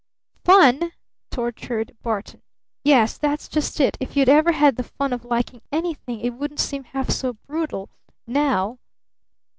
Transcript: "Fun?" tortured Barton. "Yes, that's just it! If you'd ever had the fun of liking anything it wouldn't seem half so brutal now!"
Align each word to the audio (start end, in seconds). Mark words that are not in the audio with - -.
"Fun?" 0.43 0.93
tortured 1.29 1.95
Barton. 2.01 2.41
"Yes, 2.83 3.19
that's 3.19 3.47
just 3.47 3.79
it! 3.79 3.97
If 3.99 4.17
you'd 4.17 4.29
ever 4.29 4.51
had 4.53 4.75
the 4.77 4.83
fun 4.83 5.13
of 5.13 5.23
liking 5.23 5.61
anything 5.71 6.21
it 6.21 6.31
wouldn't 6.33 6.59
seem 6.59 6.85
half 6.85 7.11
so 7.11 7.33
brutal 7.45 7.87
now!" 8.25 8.79